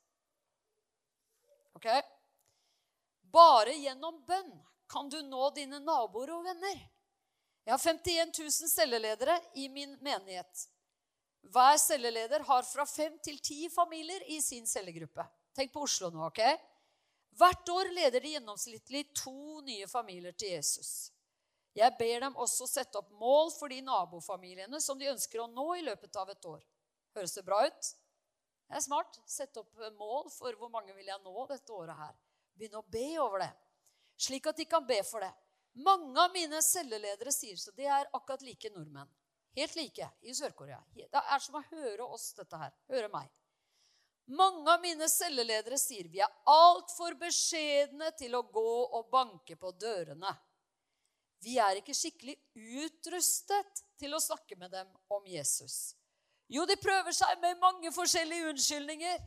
[1.72, 1.86] Ok?
[3.20, 4.52] Bare gjennom bønn
[4.86, 6.78] kan du nå dine naboer og venner.
[7.64, 10.68] Jeg har 51 000 celleledere i min menighet.
[11.52, 15.24] Hver celleleder har fra fem til ti familier i sin cellegruppe.
[15.54, 16.40] Tenk på Oslo nå, ok?
[17.38, 21.10] Hvert år leder de gjennomsnittlig to nye familier til Jesus.
[21.74, 25.66] Jeg ber dem også sette opp mål for de nabofamiliene som de ønsker å nå
[25.74, 26.62] i løpet av et år.
[27.18, 27.90] Høres det bra ut?
[28.70, 29.18] Det er smart.
[29.26, 32.14] Sette opp mål for hvor mange vil jeg nå dette året her.
[32.54, 33.50] Begynne å be over det,
[34.14, 35.32] slik at de kan be for det.
[35.82, 37.74] Mange av mine celleledere sier så.
[37.74, 39.10] De er akkurat like nordmenn.
[39.54, 40.80] Helt like i Sør-Korea.
[40.94, 42.72] Det er som å høre oss, dette her.
[42.90, 43.30] Høre meg.
[44.34, 49.72] Mange av mine celleledere sier vi er altfor beskjedne til å gå og banke på
[49.76, 50.32] dørene.
[51.44, 55.92] Vi er ikke skikkelig utrustet til å snakke med dem om Jesus.
[56.48, 59.20] Jo, de prøver seg med mange forskjellige unnskyldninger.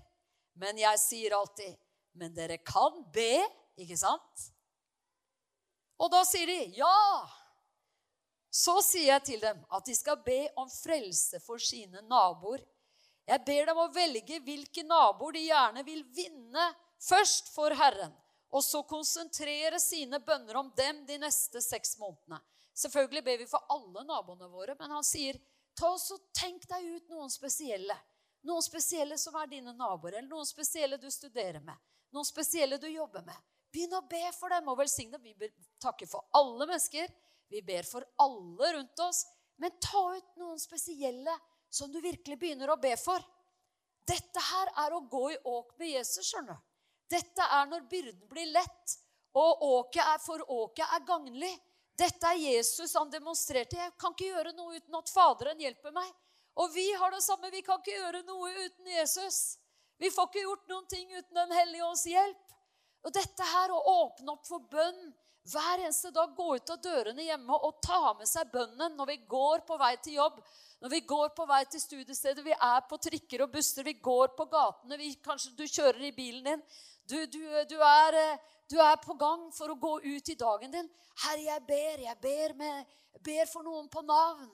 [0.57, 1.77] Men jeg sier alltid,
[2.17, 3.45] men dere kan be,
[3.77, 4.47] ikke sant?
[6.01, 6.97] Og da sier de ja.
[8.57, 12.63] Så sier jeg til dem at de skal be om frelse for sine naboer.
[13.27, 16.63] Jeg ber dem å velge hvilke naboer de gjerne vil vinne
[17.03, 18.15] først for Herren,
[18.49, 22.39] og så konsentrere sine bønner om dem de neste seks månedene.
[22.77, 25.37] Selvfølgelig ber vi for alle naboene våre, men han sier
[25.77, 27.97] ta oss og tenk deg ut noen spesielle.
[28.47, 31.77] Noen spesielle som er dine naboer, eller noen spesielle du studerer med.
[32.15, 33.37] Noen spesielle du jobber med.
[33.73, 35.35] Begynn å be for dem og velsigne dem.
[35.37, 35.51] Vi
[35.83, 37.11] takker for alle mennesker.
[37.49, 39.25] Vi ber for alle rundt oss.
[39.57, 41.33] Men ta ut noen spesielle
[41.69, 43.23] som du virkelig begynner å be for.
[44.07, 46.63] Dette her er å gå i åk med Jesus, skjønner du.
[47.07, 48.97] Dette er når byrden blir lett,
[49.37, 51.53] og åket er, for åket er gagnlig.
[51.97, 53.77] Dette er Jesus han demonstrerte.
[53.79, 56.09] Jeg kan ikke gjøre noe uten at Faderen hjelper meg.
[56.57, 57.51] Og vi har det samme.
[57.53, 59.57] Vi kan ikke gjøre noe uten Jesus.
[59.97, 62.43] Vi får ikke gjort noen ting uten Den hellige ånds hjelp.
[63.07, 64.99] Og dette her å åpne opp for bønn
[65.47, 69.17] hver eneste dag, gå ut av dørene hjemme og ta med seg bønnen når vi
[69.31, 70.41] går på vei til jobb,
[70.83, 74.35] når vi går på vei til studiestedet, vi er på trikker og busser, vi går
[74.37, 76.65] på gatene, vi, kanskje du kjører i bilen din.
[77.07, 78.17] Du, du, du, er,
[78.69, 80.89] du, er, på gang for å gå ut i dagen din.
[81.23, 84.51] Herre, jeg ber, jeg ber, med, ber for noen på navn.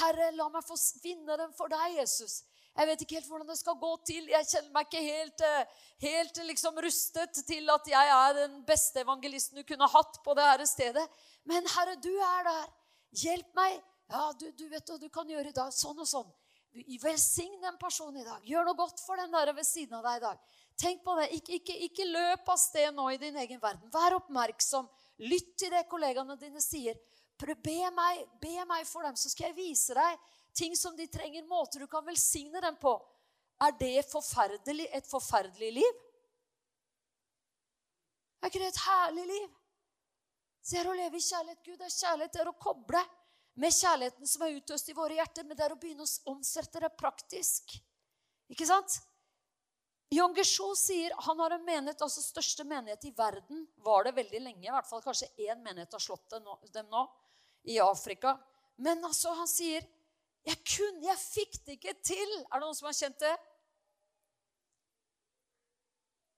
[0.00, 2.40] Herre, la meg få vinne dem for deg, Jesus.
[2.72, 4.28] Jeg vet ikke helt hvordan det skal gå til.
[4.32, 9.02] Jeg kjenner meg ikke helt, eh, helt liksom rustet til at jeg er den beste
[9.04, 11.04] evangelisten du kunne hatt på det her stedet.
[11.44, 12.70] Men Herre, du er der.
[13.22, 13.76] Hjelp meg.
[14.08, 15.68] Ja, du, du vet hva du kan gjøre i dag.
[15.76, 16.32] Sånn og sånn.
[17.02, 18.40] Velsign den personen i dag.
[18.48, 20.58] Gjør noe godt for den der ved siden av deg i dag.
[20.80, 21.28] Tenk på det.
[21.36, 23.92] Ikke, ikke, ikke løp av sted nå i din egen verden.
[23.92, 24.88] Vær oppmerksom.
[25.28, 26.96] Lytt til det kollegaene dine sier.
[27.42, 30.18] Be meg, be meg for dem, så skal jeg vise deg
[30.54, 32.94] ting som de trenger, måter du kan velsigne dem på.
[33.62, 36.00] Er det forferdelig, et forferdelig liv?
[38.42, 39.50] Er ikke det et herlig liv?
[40.62, 41.62] Så det er å leve i kjærlighet.
[41.66, 42.34] Gud er kjærlighet.
[42.34, 43.02] Det er å koble
[43.58, 45.46] med kjærligheten som er utøst i våre hjerter.
[45.46, 47.74] Men det er å begynne å omsette det praktisk.
[48.50, 48.98] Ikke sant?
[50.12, 53.64] Jon Guichou sier han har en menighet, altså største menighet i verden.
[53.80, 54.66] Var det veldig lenge.
[54.66, 57.04] I hvert fall kanskje én menighet har slått dem nå,
[57.64, 58.36] i Afrika.
[58.82, 59.86] Men altså, han sier
[60.46, 62.30] jeg kunne, jeg fikk det ikke til.
[62.48, 63.34] Er det noen som har kjent det?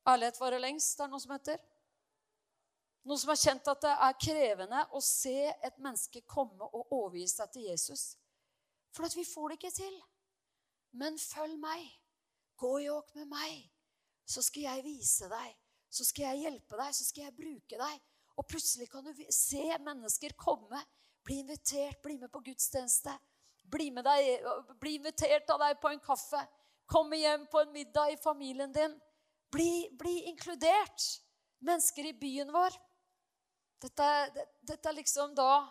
[0.09, 1.63] Ærlighet varer lengst, er det noen som heter.
[3.05, 7.27] Noen som har kjent at det er krevende å se et menneske komme og overgi
[7.33, 8.05] seg til Jesus.
[8.97, 9.97] For at vi får det ikke til.
[11.01, 11.85] Men følg meg.
[12.61, 13.65] Gå i åk med meg.
[14.25, 15.57] Så skal jeg vise deg.
[15.93, 16.97] Så skal jeg hjelpe deg.
[16.97, 18.05] Så skal jeg bruke deg.
[18.37, 20.81] Og plutselig kan du se mennesker komme,
[21.25, 23.13] bli invitert, bli med på gudstjeneste.
[23.71, 24.45] Bli, med deg,
[24.81, 26.41] bli invitert av deg på en kaffe.
[26.91, 28.97] Komme hjem på en middag i familien din.
[29.53, 31.07] Bli, bli inkludert.
[31.65, 32.77] Mennesker i byen vår.
[33.85, 35.65] Dette, det, dette, er liksom da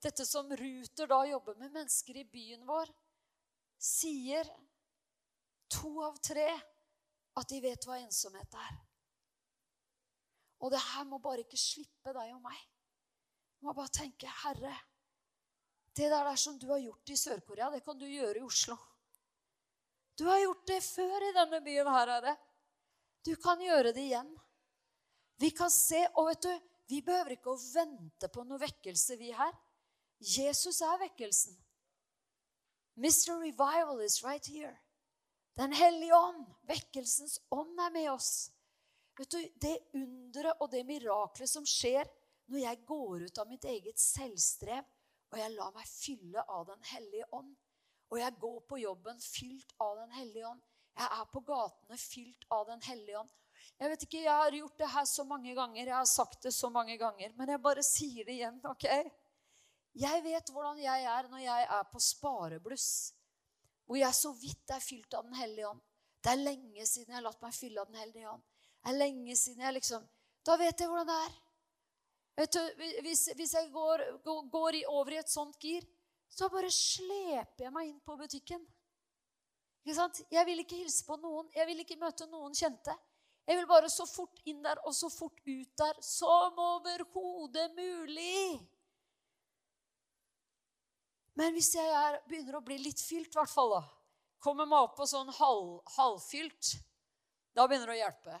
[0.00, 2.88] Dette som Ruter da jobber med mennesker i byen vår,
[3.76, 4.48] sier
[5.68, 6.46] to av tre
[7.36, 8.78] at de vet hva ensomhet er.
[10.64, 12.56] Og det her må bare ikke slippe deg og meg.
[13.60, 14.72] Du må bare tenke Herre,
[16.00, 18.76] det der, der som du har gjort i Sør-Korea, det kan du gjøre i Oslo.
[20.16, 22.36] Du har gjort det før i denne byen her, Herre.
[23.24, 24.30] Du kan gjøre det igjen.
[25.40, 26.52] Vi kan se, og vet du,
[26.90, 29.52] vi behøver ikke å vente på noe vekkelse, vi her.
[30.20, 31.56] Jesus er vekkelsen.
[33.00, 33.36] Mr.
[33.40, 34.74] Revival is right here.
[35.56, 38.50] Den hellige ånd, vekkelsens ånd, er med oss.
[39.20, 42.08] Vet du, Det underet og det miraklet som skjer
[42.50, 44.84] når jeg går ut av mitt eget selvstrev
[45.30, 47.52] og jeg lar meg fylle av Den hellige ånd.
[48.10, 50.62] Og jeg går på jobben fylt av Den hellige ånd.
[50.98, 53.30] Jeg er på gatene fylt av Den hellige ånd.
[53.80, 56.52] Jeg vet ikke, jeg har gjort det her så mange ganger, jeg har sagt det
[56.52, 58.58] så mange ganger, men jeg bare sier det igjen.
[58.68, 58.86] ok?
[60.00, 62.90] Jeg vet hvordan jeg er når jeg er på sparebluss,
[63.86, 65.80] hvor jeg så vidt er fylt av Den hellige ånd.
[66.20, 68.42] Det er lenge siden jeg har latt meg fylle av Den hellige ånd.
[68.80, 70.08] Det er lenge siden jeg liksom
[70.46, 71.32] Da vet jeg hvordan det er.
[72.38, 72.60] Du,
[73.04, 75.84] hvis, hvis, jeg går, går, over i et sånt gir,
[76.30, 78.62] så bare sleper jeg meg inn på butikken.
[79.84, 81.48] Jeg vil ikke hilse på noen.
[81.56, 82.94] Jeg vil ikke møte noen kjente.
[83.48, 88.60] Jeg vil bare så fort inn der og så fort ut der som overhodet mulig.
[91.40, 93.82] Men hvis jeg er, begynner å bli litt fylt, i hvert fall, da,
[94.44, 96.74] kommer meg opp på sånn halv, halvfylt,
[97.56, 98.38] da begynner det å hjelpe.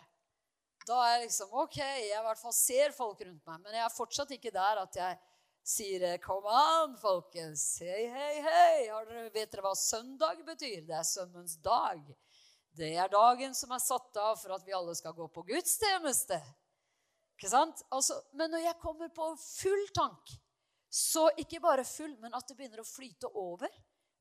[0.88, 3.60] Da er jeg liksom OK, jeg i hvert fall ser folk rundt meg.
[3.64, 5.18] Men jeg er fortsatt ikke der at jeg
[5.70, 7.64] sier Come on, folkens.
[7.84, 8.88] Hei, hei, hei.
[8.88, 10.86] Dere, vet dere hva søndag betyr?
[10.88, 12.00] Det er sømmens dag.
[12.76, 16.38] Det er dagen som er satt av for at vi alle skal gå på gudstjeneste.
[17.36, 17.82] Ikke sant?
[17.92, 20.32] Altså, men når jeg kommer på full tank,
[20.90, 23.70] så ikke bare full, men at det begynner å flyte over,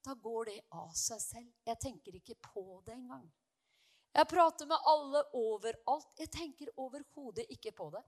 [0.06, 1.50] da går det av seg selv.
[1.68, 3.26] Jeg tenker ikke på det engang.
[4.16, 6.14] Jeg prater med alle overalt.
[6.18, 8.02] Jeg tenker overhodet ikke på det.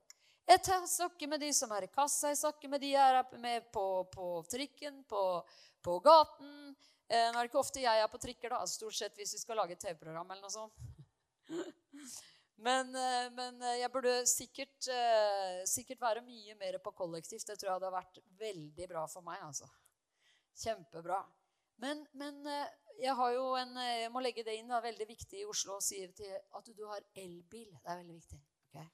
[0.50, 3.68] Jeg snakker med de som er i kassa, jeg snakker med de jeg er med
[3.72, 5.22] på, på trikken, på,
[5.86, 6.74] på gaten.
[7.12, 9.40] Eh, nå er det ikke ofte jeg er på trikker, da, stort sett hvis vi
[9.44, 10.74] skal lage et TV-program eller noe sånt.
[12.62, 14.90] Men, eh, men, eh, jeg burde sikkert,
[15.66, 17.48] sikkert, være mye mer på kollektivt.
[17.48, 19.40] Det tror jeg hadde vært veldig bra for meg.
[19.42, 19.66] altså.
[20.62, 21.24] Kjempebra.
[21.82, 22.38] Men, men
[23.00, 24.70] jeg har jo en, jeg må legge det inn.
[24.70, 27.70] Det er veldig viktig i Oslo å si at du har elbil.
[27.78, 28.42] Det er veldig viktig.
[28.70, 28.90] Okay?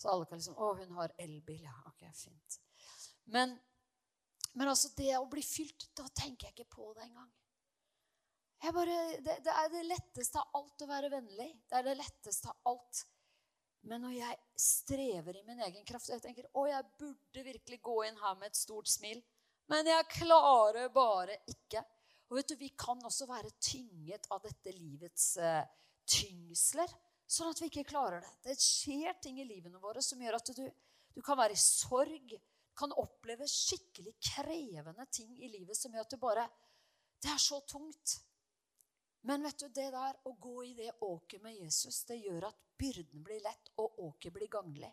[0.00, 1.60] Så alle kan liksom Å, hun har elbil.
[1.66, 2.60] Ja, ok, fint.
[3.30, 3.54] Men,
[4.54, 7.30] men altså, det å bli fylt, da tenker jeg ikke på det engang.
[8.60, 11.48] Jeg bare, det, det er det letteste av alt å være vennlig.
[11.68, 13.04] Det er det letteste av alt.
[13.88, 17.78] Men når jeg strever i min egen kraft og jeg tenker, å, jeg burde virkelig
[17.80, 19.22] gå inn her med et stort smil,
[19.70, 21.82] men jeg klarer bare ikke.
[22.30, 25.64] Og vet du, Vi kan også være tynget av dette livets uh,
[26.06, 26.92] tyngsler,
[27.26, 28.32] sånn at vi ikke klarer det.
[28.46, 30.64] Det skjer ting i livene våre som gjør at du,
[31.14, 32.36] du kan være i sorg,
[32.80, 36.46] kan oppleve skikkelig krevende ting i livet som gjør at du bare
[37.20, 38.14] Det er så tungt.
[39.28, 42.62] Men vet du, det der å gå i det åket med Jesus, det gjør at
[42.80, 44.88] byrden blir lett, og åket blir ganglig.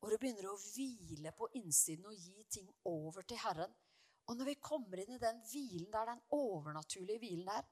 [0.00, 3.74] Og du begynner å hvile på innsiden og gi ting over til Herren.
[4.28, 7.64] Og når vi kommer inn i den hvilen der, den overnaturlige hvilen der,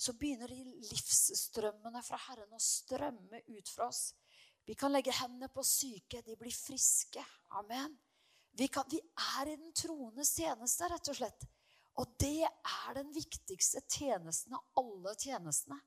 [0.00, 4.14] så begynner de livsstrømmene fra Herren å strømme ut fra oss.
[4.66, 7.22] Vi kan legge hendene på syke, de blir friske.
[7.60, 7.94] Amen.
[8.56, 8.98] Vi, kan, vi
[9.36, 11.46] er i den troendes tjeneste, rett og slett.
[12.00, 15.78] Og det er den viktigste tjenesten av alle tjenestene.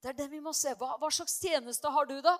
[0.00, 0.72] Det er det vi må se.
[0.78, 2.34] Hva, hva, slags tjeneste har du, da?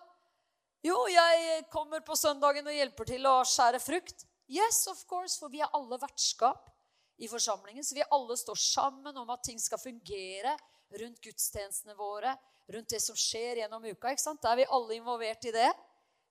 [0.87, 4.25] Jo, jeg kommer på søndagen og hjelper til å skjære frukt.
[4.49, 6.71] Yes, of course, for vi er alle vertskap
[7.19, 7.85] i forsamlingen.
[7.85, 10.55] Så vi alle står sammen om at ting skal fungere
[10.99, 12.37] rundt gudstjenestene våre,
[12.69, 14.13] rundt det som skjer gjennom uka.
[14.13, 14.43] ikke sant?
[14.43, 15.71] Da er vi alle involvert i det.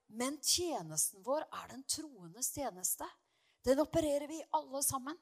[0.08, 3.08] Men tjenesten vår er den troendes tjeneste.
[3.68, 5.18] Den opererer vi alle sammen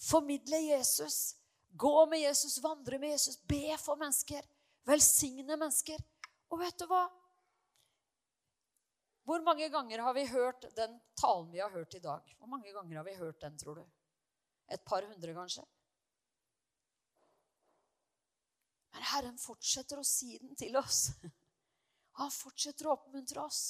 [0.00, 1.36] formidle Jesus,
[1.68, 4.44] gå med Jesus, vandre med Jesus, be for mennesker,
[4.86, 5.98] velsigne mennesker.
[6.50, 7.04] Og vet du hva?
[9.26, 12.36] Hvor mange ganger har vi hørt den talen vi har hørt i dag?
[12.38, 13.84] Hvor mange ganger har vi hørt den, tror du?
[14.70, 15.64] Et par hundre, kanskje?
[18.94, 21.10] Men Herren fortsetter å si den til oss.
[22.18, 23.62] Han fortsetter å oppmuntre oss.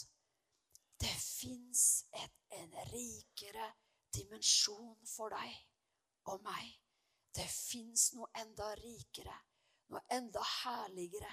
[1.00, 3.70] Det fins en rikere
[4.12, 5.54] dimensjon for deg
[6.28, 6.74] og meg.
[7.30, 9.36] Det fins noe enda rikere,
[9.94, 11.30] noe enda herligere,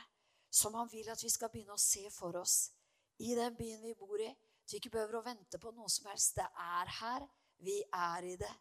[0.53, 2.69] som han vil at vi skal begynne å se for oss
[3.25, 4.29] i den byen vi bor i.
[4.29, 6.37] At vi ikke behøver å vente på noe som helst.
[6.37, 7.27] Det er her.
[7.65, 8.53] Vi er i det.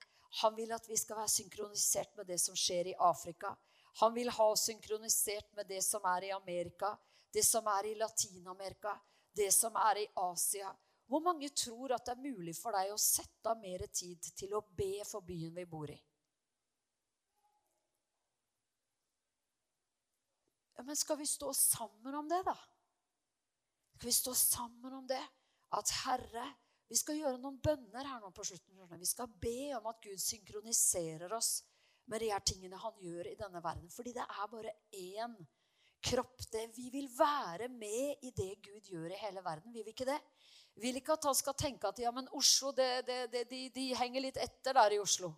[0.42, 3.54] Han vil at vi skal være synkronisert med det som skjer i Afrika.
[4.00, 6.92] Han vil ha oss synkronisert med det som er i Amerika,
[7.32, 8.92] det som er i Latin-Amerika,
[9.36, 10.72] det som er i Asia.
[11.06, 14.56] Hvor mange tror at det er mulig for deg å sette av mer tid til
[14.58, 15.98] å be for byen vi bor i?
[20.76, 22.56] Ja, men skal vi stå sammen om det, da?
[23.96, 25.22] Skal vi stå sammen om det?
[25.72, 26.50] At Herre
[26.87, 28.99] Vi skal gjøre noen bønner her nå på slutten.
[29.01, 31.61] Vi skal be om at Gud synkroniserer oss
[32.07, 33.91] med de her tingene han gjør i denne verden.
[33.91, 35.34] Fordi det er bare én
[36.07, 36.45] kropp.
[36.53, 36.68] Det.
[36.76, 39.74] Vi vil være med i det Gud gjør i hele verden.
[39.74, 40.20] Vil vi ikke det?
[40.76, 43.87] Vi vil ikke at han skal tenke at ja, men Oslo, det, det, de, de,
[43.97, 45.32] henger litt etter der i Oslo.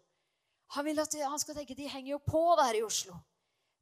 [0.74, 3.16] Han vil at han skal tenke de henger jo på der i Oslo.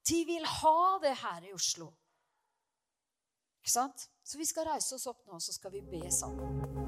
[0.07, 1.91] De vil ha det her i Oslo.
[3.65, 4.07] Ikke sant?
[4.23, 6.86] Så vi skal reise oss opp nå, så skal vi be sammen.